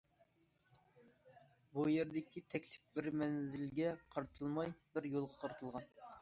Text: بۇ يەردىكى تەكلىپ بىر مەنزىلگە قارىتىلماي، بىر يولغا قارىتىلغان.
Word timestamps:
بۇ 1.75 1.83
يەردىكى 1.95 2.43
تەكلىپ 2.53 2.87
بىر 2.97 3.11
مەنزىلگە 3.21 3.93
قارىتىلماي، 4.17 4.75
بىر 4.97 5.09
يولغا 5.19 5.41
قارىتىلغان. 5.45 5.89